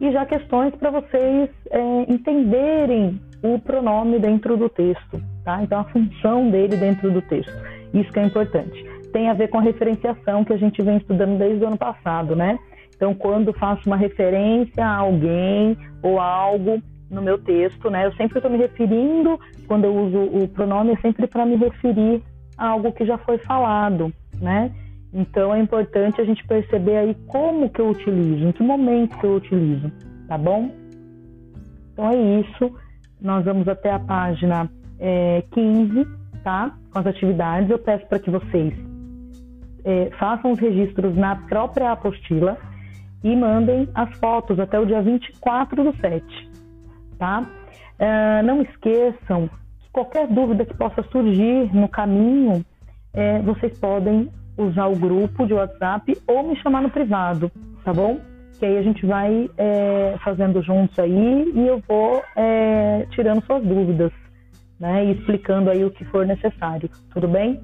e 0.00 0.12
já 0.12 0.26
questões 0.26 0.74
para 0.74 0.90
vocês 0.90 1.50
é, 1.70 2.12
entenderem 2.12 3.20
o 3.42 3.58
pronome 3.58 4.18
dentro 4.18 4.56
do 4.56 4.68
texto, 4.68 5.22
tá? 5.44 5.62
Então 5.62 5.80
a 5.80 5.84
função 5.84 6.50
dele 6.50 6.76
dentro 6.76 7.10
do 7.10 7.22
texto, 7.22 7.52
isso 7.94 8.12
que 8.12 8.18
é 8.18 8.24
importante. 8.24 8.84
Tem 9.12 9.28
a 9.30 9.34
ver 9.34 9.48
com 9.48 9.58
a 9.58 9.62
referenciação 9.62 10.44
que 10.44 10.52
a 10.52 10.56
gente 10.58 10.82
vem 10.82 10.98
estudando 10.98 11.38
desde 11.38 11.64
o 11.64 11.68
ano 11.68 11.78
passado, 11.78 12.36
né? 12.36 12.58
Então 12.94 13.14
quando 13.14 13.52
faço 13.52 13.82
uma 13.86 13.96
referência 13.96 14.84
a 14.84 14.96
alguém 14.96 15.76
ou 16.02 16.20
algo 16.20 16.82
no 17.10 17.22
meu 17.22 17.38
texto, 17.38 17.88
né? 17.88 18.06
Eu 18.06 18.12
sempre 18.14 18.38
estou 18.38 18.50
me 18.50 18.58
referindo, 18.58 19.38
quando 19.66 19.84
eu 19.84 19.94
uso 19.94 20.18
o 20.18 20.48
pronome, 20.48 20.92
é 20.92 20.96
sempre 20.96 21.26
para 21.26 21.46
me 21.46 21.56
referir 21.56 22.22
a 22.58 22.68
algo 22.68 22.92
que 22.92 23.04
já 23.04 23.18
foi 23.18 23.38
falado, 23.38 24.12
né? 24.40 24.72
Então 25.12 25.54
é 25.54 25.60
importante 25.60 26.20
a 26.20 26.24
gente 26.24 26.46
perceber 26.46 26.96
aí 26.96 27.14
como 27.26 27.70
que 27.70 27.80
eu 27.80 27.88
utilizo, 27.88 28.46
em 28.46 28.52
que 28.52 28.62
momento 28.62 29.18
que 29.18 29.24
eu 29.24 29.36
utilizo, 29.36 29.90
tá 30.28 30.36
bom? 30.36 30.70
Então 31.92 32.10
é 32.10 32.40
isso. 32.40 32.74
Nós 33.20 33.44
vamos 33.44 33.66
até 33.66 33.90
a 33.90 33.98
página 33.98 34.68
é, 34.98 35.42
15, 35.52 36.06
tá? 36.44 36.76
Com 36.92 36.98
as 36.98 37.06
atividades. 37.06 37.70
Eu 37.70 37.78
peço 37.78 38.06
para 38.06 38.18
que 38.18 38.30
vocês 38.30 38.74
é, 39.84 40.10
façam 40.18 40.50
os 40.50 40.58
registros 40.58 41.16
na 41.16 41.36
própria 41.36 41.92
apostila 41.92 42.58
e 43.22 43.34
mandem 43.34 43.88
as 43.94 44.14
fotos 44.18 44.58
até 44.60 44.78
o 44.78 44.84
dia 44.84 45.00
24 45.00 45.82
do 45.82 45.96
7, 45.96 46.50
tá? 47.18 47.42
É, 47.98 48.42
não 48.42 48.60
esqueçam 48.62 49.48
que 49.80 49.90
qualquer 49.92 50.26
dúvida 50.26 50.66
que 50.66 50.74
possa 50.74 51.02
surgir 51.04 51.74
no 51.74 51.88
caminho, 51.88 52.64
é, 53.16 53.40
vocês 53.40 53.76
podem 53.78 54.28
usar 54.58 54.86
o 54.86 54.96
grupo 54.96 55.46
de 55.46 55.54
WhatsApp 55.54 56.16
ou 56.26 56.46
me 56.46 56.56
chamar 56.56 56.82
no 56.82 56.90
privado, 56.90 57.50
tá 57.82 57.92
bom? 57.92 58.20
Que 58.58 58.66
aí 58.66 58.78
a 58.78 58.82
gente 58.82 59.04
vai 59.04 59.50
é, 59.56 60.16
fazendo 60.22 60.62
juntos 60.62 60.98
aí 60.98 61.52
e 61.54 61.66
eu 61.66 61.82
vou 61.88 62.22
é, 62.36 63.06
tirando 63.10 63.44
suas 63.44 63.62
dúvidas, 63.64 64.12
né? 64.78 65.04
E 65.06 65.12
explicando 65.12 65.70
aí 65.70 65.84
o 65.84 65.90
que 65.90 66.04
for 66.06 66.26
necessário, 66.26 66.88
tudo 67.12 67.26
bem? 67.26 67.60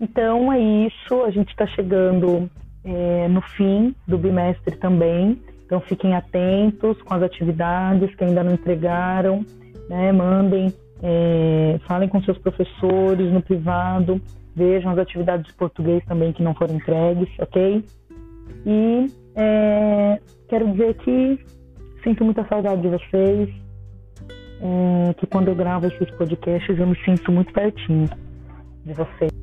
Então 0.00 0.52
é 0.52 0.58
isso, 0.58 1.22
a 1.24 1.30
gente 1.30 1.50
está 1.50 1.66
chegando 1.68 2.50
é, 2.84 3.28
no 3.28 3.42
fim 3.42 3.94
do 4.06 4.18
bimestre 4.18 4.76
também, 4.76 5.40
então 5.66 5.80
fiquem 5.80 6.14
atentos 6.14 7.00
com 7.02 7.14
as 7.14 7.22
atividades 7.22 8.14
que 8.14 8.24
ainda 8.24 8.42
não 8.42 8.52
entregaram, 8.52 9.44
né? 9.88 10.12
Mandem, 10.12 10.72
é, 11.02 11.78
falem 11.86 12.08
com 12.08 12.22
seus 12.22 12.38
professores 12.38 13.32
no 13.32 13.42
privado 13.42 14.20
vejam 14.54 14.92
as 14.92 14.98
atividades 14.98 15.46
de 15.46 15.54
português 15.54 16.04
também 16.06 16.32
que 16.32 16.42
não 16.42 16.54
foram 16.54 16.74
entregues, 16.74 17.28
ok? 17.38 17.84
E 18.66 19.06
é, 19.36 20.20
quero 20.48 20.70
dizer 20.72 20.94
que 20.94 21.38
sinto 22.02 22.24
muita 22.24 22.46
saudade 22.48 22.82
de 22.82 22.88
vocês, 22.88 23.48
é, 24.60 25.14
que 25.14 25.26
quando 25.26 25.48
eu 25.48 25.54
gravo 25.54 25.86
esses 25.86 26.10
podcasts 26.12 26.78
eu 26.78 26.86
me 26.86 26.96
sinto 27.04 27.30
muito 27.32 27.52
pertinho 27.52 28.08
de 28.84 28.92
vocês. 28.92 29.39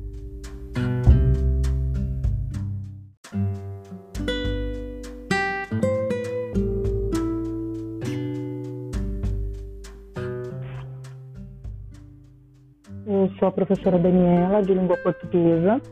Eu 13.18 13.28
sou 13.36 13.48
a 13.48 13.50
professora 13.50 13.98
Daniela, 13.98 14.62
de 14.62 14.72
língua 14.72 14.96
portuguesa, 14.98 15.82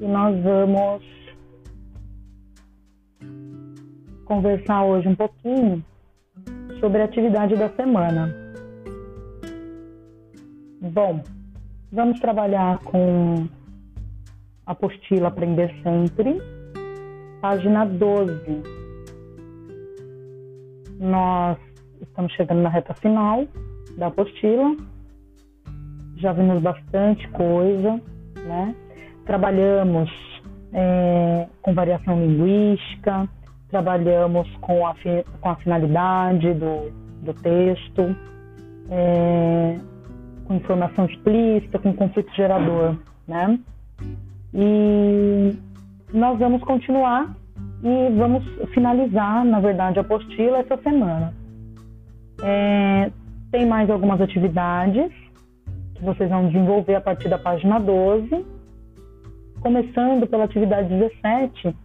e 0.00 0.06
nós 0.06 0.40
vamos 0.44 1.02
conversar 4.26 4.84
hoje 4.84 5.08
um 5.08 5.16
pouquinho 5.16 5.84
sobre 6.78 7.02
a 7.02 7.06
atividade 7.06 7.56
da 7.56 7.68
semana. 7.70 8.32
Bom, 10.80 11.20
vamos 11.90 12.20
trabalhar 12.20 12.78
com 12.84 13.48
a 14.66 14.70
apostila 14.70 15.26
Aprender 15.26 15.74
Sempre, 15.82 16.40
página 17.40 17.84
12. 17.84 18.62
Nós 21.00 21.58
estamos 22.00 22.32
chegando 22.34 22.62
na 22.62 22.68
reta 22.68 22.94
final 22.94 23.48
da 23.96 24.06
apostila, 24.06 24.76
já 26.20 26.32
vimos 26.32 26.62
bastante 26.62 27.26
coisa, 27.28 28.00
né? 28.46 28.74
Trabalhamos 29.24 30.10
é, 30.72 31.46
com 31.62 31.74
variação 31.74 32.20
linguística, 32.20 33.28
trabalhamos 33.70 34.48
com 34.60 34.86
a, 34.86 34.94
com 35.40 35.48
a 35.48 35.56
finalidade 35.56 36.52
do, 36.54 36.90
do 37.22 37.34
texto, 37.34 38.14
é, 38.90 39.76
com 40.44 40.54
informação 40.54 41.06
explícita, 41.06 41.78
com 41.78 41.92
conflito 41.92 42.34
gerador, 42.34 42.96
né? 43.26 43.58
E 44.52 45.56
nós 46.12 46.38
vamos 46.38 46.62
continuar 46.62 47.34
e 47.82 48.12
vamos 48.16 48.44
finalizar, 48.74 49.44
na 49.44 49.60
verdade, 49.60 49.98
a 49.98 50.02
apostila 50.02 50.58
essa 50.58 50.76
semana. 50.78 51.32
É, 52.42 53.10
tem 53.50 53.66
mais 53.66 53.88
algumas 53.90 54.20
atividades 54.20 55.12
que 56.00 56.06
vocês 56.06 56.30
vão 56.30 56.46
desenvolver 56.46 56.94
a 56.94 57.00
partir 57.00 57.28
da 57.28 57.38
página 57.38 57.78
12, 57.78 58.44
começando 59.60 60.26
pela 60.26 60.44
atividade 60.44 60.88
17, 60.88 61.76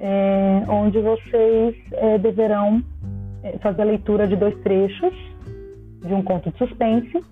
é, 0.00 0.62
onde 0.68 1.00
vocês 1.00 1.76
é, 1.92 2.18
deverão 2.18 2.82
é, 3.44 3.56
fazer 3.58 3.82
a 3.82 3.84
leitura 3.84 4.26
de 4.26 4.34
dois 4.34 4.54
trechos 4.62 5.14
de 6.04 6.12
um 6.12 6.22
conto 6.22 6.50
de 6.50 6.58
suspense 6.58 7.24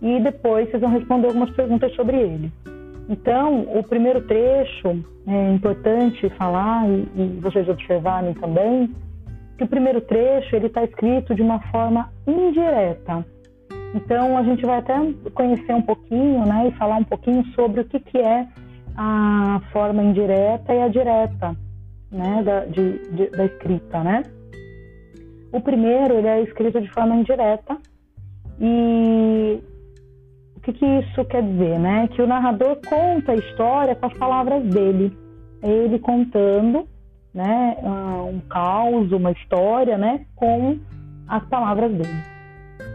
e 0.00 0.20
depois 0.20 0.70
vocês 0.70 0.80
vão 0.80 0.90
responder 0.90 1.26
algumas 1.26 1.50
perguntas 1.50 1.94
sobre 1.94 2.16
ele. 2.16 2.50
Então, 3.08 3.62
o 3.78 3.82
primeiro 3.82 4.22
trecho 4.22 5.04
é 5.26 5.52
importante 5.52 6.28
falar 6.30 6.88
e, 6.88 7.08
e 7.16 7.40
vocês 7.40 7.68
observarem 7.68 8.32
também 8.34 8.94
que 9.58 9.64
o 9.64 9.68
primeiro 9.68 10.00
trecho 10.00 10.56
ele 10.56 10.68
está 10.68 10.84
escrito 10.84 11.34
de 11.34 11.42
uma 11.42 11.60
forma 11.70 12.10
indireta. 12.26 13.24
Então, 13.94 14.36
a 14.36 14.42
gente 14.42 14.64
vai 14.64 14.78
até 14.78 14.94
conhecer 15.34 15.74
um 15.74 15.82
pouquinho, 15.82 16.44
né, 16.46 16.68
e 16.68 16.78
falar 16.78 16.96
um 16.96 17.04
pouquinho 17.04 17.44
sobre 17.54 17.80
o 17.80 17.84
que, 17.84 17.98
que 18.00 18.18
é 18.18 18.46
a 18.96 19.60
forma 19.72 20.02
indireta 20.02 20.74
e 20.74 20.82
a 20.82 20.88
direta, 20.88 21.56
né, 22.10 22.42
da, 22.42 22.64
de, 22.66 22.98
de, 23.10 23.30
da 23.30 23.44
escrita, 23.46 24.02
né. 24.02 24.22
O 25.52 25.60
primeiro 25.60 26.14
ele 26.14 26.28
é 26.28 26.42
escrito 26.42 26.80
de 26.80 26.88
forma 26.92 27.16
indireta 27.16 27.78
e 28.60 29.62
que, 30.68 30.72
que 30.72 30.86
isso 30.86 31.24
quer 31.24 31.42
dizer, 31.42 31.78
né? 31.78 32.08
Que 32.08 32.22
o 32.22 32.26
narrador 32.26 32.78
conta 32.86 33.32
a 33.32 33.36
história 33.36 33.94
com 33.94 34.06
as 34.06 34.14
palavras 34.14 34.62
dele. 34.64 35.16
É 35.62 35.68
ele 35.68 35.98
contando, 35.98 36.86
né, 37.34 37.76
um 37.82 38.40
caos, 38.48 39.10
uma 39.10 39.32
história, 39.32 39.98
né, 39.98 40.24
com 40.36 40.78
as 41.26 41.44
palavras 41.48 41.90
dele. 41.92 42.37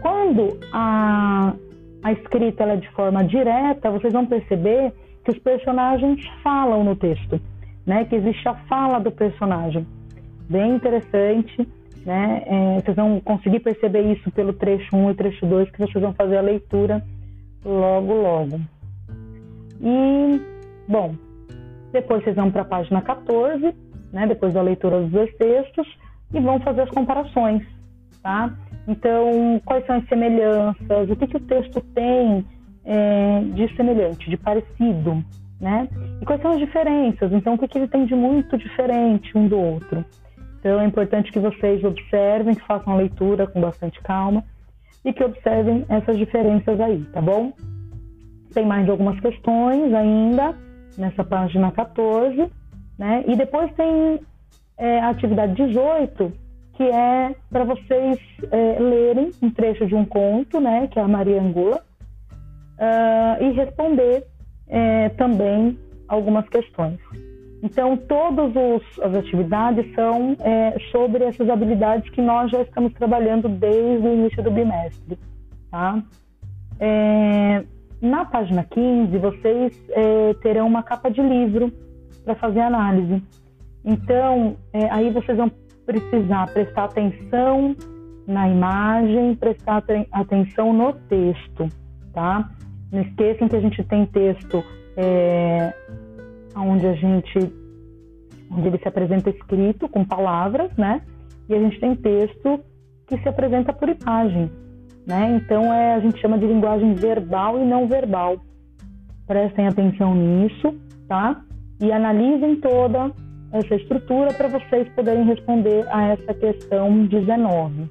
Quando 0.04 0.60
a, 0.70 1.54
a 2.02 2.12
escrita 2.12 2.64
é 2.64 2.76
de 2.76 2.90
forma 2.90 3.24
direta, 3.24 3.90
vocês 3.90 4.12
vão 4.12 4.26
perceber 4.26 4.92
que 5.24 5.30
os 5.30 5.38
personagens 5.38 6.20
falam 6.42 6.84
no 6.84 6.94
texto, 6.94 7.40
né? 7.86 8.04
Que 8.04 8.16
existe 8.16 8.46
a 8.46 8.54
fala 8.68 8.98
do 8.98 9.10
personagem. 9.10 9.86
Bem 10.46 10.74
interessante, 10.74 11.66
né? 12.04 12.42
É, 12.44 12.82
vocês 12.82 12.94
vão 12.94 13.18
conseguir 13.18 13.60
perceber 13.60 14.02
isso 14.12 14.30
pelo 14.32 14.52
trecho 14.52 14.94
1 14.94 15.10
e 15.10 15.14
trecho 15.14 15.46
2, 15.46 15.70
que 15.70 15.78
vocês 15.78 16.04
vão 16.04 16.12
fazer 16.12 16.36
a 16.36 16.42
leitura 16.42 17.02
logo, 17.64 18.12
logo. 18.12 18.60
E, 19.80 20.38
bom, 20.86 21.14
depois 21.94 22.22
vocês 22.22 22.36
vão 22.36 22.50
para 22.50 22.60
a 22.60 22.66
página 22.66 23.00
14, 23.00 23.74
né, 24.12 24.26
depois 24.26 24.52
da 24.52 24.60
leitura 24.60 25.00
dos 25.00 25.10
dois 25.10 25.34
textos, 25.36 25.88
e 26.30 26.40
vão 26.40 26.60
fazer 26.60 26.82
as 26.82 26.90
comparações, 26.90 27.62
tá? 28.22 28.52
Então, 28.86 29.60
quais 29.64 29.86
são 29.86 29.96
as 29.96 30.08
semelhanças, 30.08 31.10
o 31.10 31.16
que, 31.16 31.26
que 31.26 31.36
o 31.36 31.40
texto 31.40 31.80
tem 31.94 32.44
é, 32.84 33.40
de 33.54 33.74
semelhante, 33.76 34.28
de 34.28 34.36
parecido, 34.36 35.24
né? 35.60 35.88
E 36.20 36.26
quais 36.26 36.42
são 36.42 36.52
as 36.52 36.58
diferenças, 36.58 37.32
então 37.32 37.54
o 37.54 37.58
que, 37.58 37.66
que 37.66 37.78
ele 37.78 37.88
tem 37.88 38.04
de 38.04 38.14
muito 38.14 38.58
diferente 38.58 39.36
um 39.36 39.48
do 39.48 39.58
outro. 39.58 40.04
Então, 40.60 40.80
é 40.80 40.84
importante 40.84 41.32
que 41.32 41.38
vocês 41.38 41.82
observem, 41.84 42.54
que 42.54 42.66
façam 42.66 42.92
a 42.92 42.96
leitura 42.96 43.46
com 43.46 43.60
bastante 43.60 44.00
calma, 44.02 44.44
e 45.04 45.12
que 45.12 45.22
observem 45.22 45.84
essas 45.88 46.16
diferenças 46.16 46.80
aí, 46.80 47.04
tá 47.12 47.20
bom? 47.20 47.52
Tem 48.52 48.64
mais 48.64 48.88
algumas 48.88 49.18
questões 49.20 49.92
ainda 49.92 50.54
nessa 50.96 51.24
página 51.24 51.70
14, 51.72 52.50
né? 52.98 53.24
E 53.26 53.36
depois 53.36 53.72
tem 53.74 54.20
é, 54.78 55.00
a 55.00 55.10
atividade 55.10 55.54
18, 55.54 56.32
que 56.74 56.82
é 56.82 57.34
para 57.50 57.64
vocês 57.64 58.18
é, 58.50 58.78
lerem 58.78 59.30
um 59.42 59.50
trecho 59.50 59.86
de 59.86 59.94
um 59.94 60.04
conto, 60.04 60.60
né? 60.60 60.88
Que 60.88 60.98
é 60.98 61.02
a 61.02 61.08
Maria 61.08 61.40
Angula, 61.40 61.82
uh, 62.78 63.42
e 63.42 63.52
responder 63.52 64.26
é, 64.68 65.08
também 65.10 65.78
algumas 66.08 66.48
questões. 66.48 66.98
Então, 67.62 67.96
todas 67.96 68.52
as 69.00 69.14
atividades 69.14 69.86
são 69.94 70.36
é, 70.40 70.76
sobre 70.92 71.24
essas 71.24 71.48
habilidades 71.48 72.10
que 72.10 72.20
nós 72.20 72.50
já 72.50 72.60
estamos 72.60 72.92
trabalhando 72.92 73.48
desde 73.48 74.06
o 74.06 74.12
início 74.12 74.42
do 74.42 74.50
bimestre. 74.50 75.18
Tá? 75.70 76.02
É, 76.78 77.64
na 78.02 78.26
página 78.26 78.64
15, 78.64 79.16
vocês 79.16 79.82
é, 79.90 80.34
terão 80.42 80.66
uma 80.66 80.82
capa 80.82 81.10
de 81.10 81.22
livro 81.22 81.72
para 82.22 82.34
fazer 82.34 82.60
análise. 82.60 83.22
Então, 83.82 84.56
é, 84.72 84.90
aí 84.90 85.10
vocês 85.10 85.36
vão 85.38 85.50
precisar 85.84 86.52
prestar 86.52 86.84
atenção 86.84 87.76
na 88.26 88.48
imagem, 88.48 89.34
prestar 89.36 89.82
atenção 90.12 90.72
no 90.72 90.92
texto, 90.92 91.68
tá? 92.12 92.50
Não 92.90 93.02
esqueçam 93.02 93.48
que 93.48 93.56
a 93.56 93.60
gente 93.60 93.82
tem 93.84 94.06
texto 94.06 94.64
é, 94.96 95.74
onde 96.56 96.86
a 96.86 96.94
gente 96.94 97.52
onde 98.50 98.68
ele 98.68 98.78
se 98.78 98.86
apresenta 98.86 99.30
escrito 99.30 99.88
com 99.88 100.04
palavras, 100.04 100.70
né? 100.76 101.02
E 101.48 101.54
a 101.54 101.58
gente 101.58 101.80
tem 101.80 101.96
texto 101.96 102.60
que 103.06 103.18
se 103.18 103.28
apresenta 103.28 103.72
por 103.72 103.88
imagem, 103.88 104.50
né? 105.06 105.36
Então 105.36 105.72
é 105.72 105.94
a 105.94 106.00
gente 106.00 106.20
chama 106.20 106.38
de 106.38 106.46
linguagem 106.46 106.94
verbal 106.94 107.60
e 107.60 107.64
não 107.64 107.86
verbal. 107.86 108.36
Prestem 109.26 109.66
atenção 109.66 110.14
nisso, 110.14 110.74
tá? 111.08 111.42
E 111.80 111.90
analisem 111.90 112.56
toda 112.56 113.12
essa 113.54 113.76
estrutura 113.76 114.34
para 114.34 114.48
vocês 114.48 114.88
poderem 114.90 115.24
responder 115.24 115.86
a 115.88 116.08
essa 116.08 116.34
questão 116.34 117.06
19. 117.06 117.88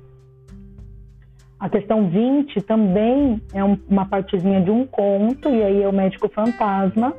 A 1.57 1.69
questão 1.69 2.09
20 2.09 2.61
também 2.63 3.41
é 3.53 3.63
uma 3.63 4.05
partezinha 4.05 4.59
de 4.59 4.69
um 4.69 4.85
conto, 4.85 5.47
e 5.47 5.63
aí 5.63 5.81
é 5.81 5.87
o 5.87 5.93
médico 5.93 6.27
fantasma, 6.27 7.13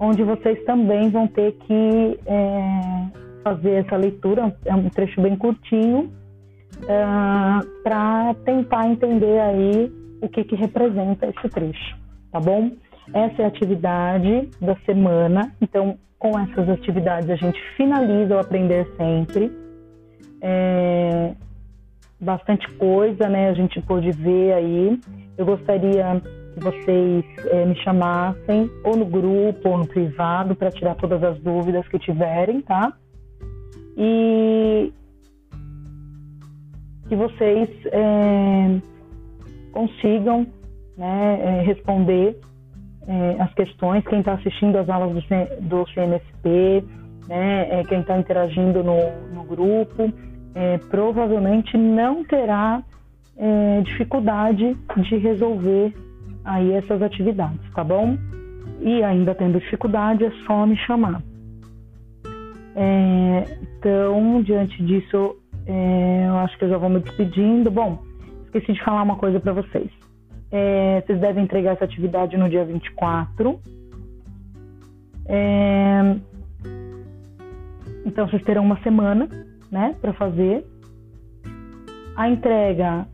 onde 0.00 0.24
vocês 0.24 0.62
também 0.64 1.08
vão 1.08 1.28
ter 1.28 1.52
que 1.52 2.18
é, 2.26 2.62
fazer 3.44 3.84
essa 3.84 3.96
leitura, 3.96 4.52
é 4.64 4.74
um 4.74 4.88
trecho 4.88 5.20
bem 5.20 5.36
curtinho, 5.36 6.10
é, 6.88 7.82
para 7.84 8.34
tentar 8.44 8.88
entender 8.88 9.38
aí 9.38 9.92
o 10.20 10.28
que, 10.28 10.42
que 10.42 10.56
representa 10.56 11.26
esse 11.26 11.48
trecho, 11.48 11.96
tá 12.32 12.40
bom? 12.40 12.72
Essa 13.14 13.42
é 13.42 13.44
a 13.44 13.48
atividade 13.48 14.50
da 14.60 14.74
semana, 14.84 15.52
então 15.60 15.96
com 16.18 16.38
essas 16.38 16.68
atividades 16.68 17.28
a 17.30 17.36
gente 17.36 17.60
finaliza 17.76 18.36
o 18.36 18.38
Aprender 18.38 18.86
Sempre. 18.96 19.50
É, 20.40 21.32
bastante 22.20 22.70
coisa, 22.74 23.28
né? 23.28 23.50
A 23.50 23.54
gente 23.54 23.80
pôde 23.82 24.10
ver 24.12 24.52
aí. 24.52 25.00
Eu 25.36 25.44
gostaria 25.44 26.20
que 26.54 26.60
vocês 26.60 27.24
é, 27.50 27.64
me 27.66 27.76
chamassem 27.82 28.70
ou 28.84 28.96
no 28.96 29.04
grupo 29.04 29.68
ou 29.68 29.78
no 29.78 29.86
privado 29.86 30.54
para 30.54 30.70
tirar 30.70 30.94
todas 30.94 31.22
as 31.22 31.38
dúvidas 31.40 31.86
que 31.88 31.98
tiverem, 31.98 32.62
tá? 32.62 32.92
E 33.96 34.92
que 37.08 37.14
vocês 37.14 37.68
é, 37.92 38.80
consigam 39.72 40.46
né, 40.96 41.62
é, 43.08 43.36
as 43.40 43.52
questões, 43.54 44.04
quem 44.06 44.20
está 44.20 44.32
assistindo 44.34 44.76
as 44.76 44.88
aulas 44.88 45.12
do, 45.12 45.20
do 45.68 45.88
CNSP, 45.90 46.84
né, 47.28 47.84
quem 47.88 48.00
está 48.00 48.18
interagindo 48.18 48.82
no, 48.82 48.96
no 49.34 49.44
grupo, 49.44 50.12
provavelmente 50.90 51.76
não 51.76 52.24
terá 52.24 52.82
dificuldade 53.84 54.76
de 54.96 55.16
resolver 55.16 55.92
aí 56.44 56.72
essas 56.72 57.02
atividades, 57.02 57.60
tá 57.74 57.84
bom? 57.84 58.16
E 58.80 59.02
ainda 59.02 59.34
tendo 59.34 59.58
dificuldade, 59.58 60.24
é 60.24 60.30
só 60.46 60.64
me 60.66 60.76
chamar. 60.78 61.20
É, 62.74 63.44
então, 63.78 64.42
diante 64.42 64.82
disso, 64.82 65.36
É, 65.68 66.26
eu 66.28 66.36
acho 66.38 66.56
que 66.58 66.64
eu 66.64 66.68
já 66.68 66.78
vou 66.78 66.88
me 66.88 67.00
despedindo. 67.00 67.72
Bom, 67.72 67.98
esqueci 68.44 68.72
de 68.72 68.84
falar 68.84 69.02
uma 69.02 69.16
coisa 69.16 69.40
para 69.40 69.52
vocês. 69.52 69.90
É, 70.50 71.02
vocês 71.04 71.20
devem 71.20 71.44
entregar 71.44 71.72
essa 71.72 71.84
atividade 71.84 72.36
no 72.36 72.48
dia 72.48 72.64
24. 72.64 73.58
É, 75.28 76.16
então 78.04 78.28
vocês 78.28 78.42
terão 78.44 78.64
uma 78.64 78.80
semana, 78.82 79.28
né, 79.70 79.94
para 80.00 80.12
fazer. 80.12 80.64
A 82.16 82.28
entrega 82.28 83.06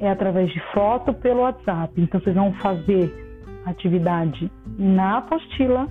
é 0.00 0.10
através 0.10 0.50
de 0.50 0.60
foto 0.72 1.12
pelo 1.12 1.40
WhatsApp. 1.40 2.00
Então 2.00 2.20
vocês 2.20 2.34
vão 2.34 2.52
fazer 2.54 3.12
a 3.66 3.70
atividade 3.70 4.50
na 4.78 5.18
apostila 5.18 5.88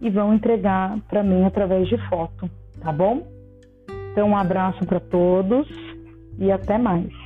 e 0.00 0.10
vão 0.10 0.34
entregar 0.34 0.98
para 1.08 1.22
mim 1.22 1.44
através 1.44 1.88
de 1.88 1.96
foto, 2.08 2.48
tá 2.80 2.92
bom? 2.92 3.26
Então 4.12 4.30
um 4.30 4.36
abraço 4.36 4.84
para 4.86 5.00
todos 5.00 5.68
e 6.38 6.52
até 6.52 6.78
mais. 6.78 7.25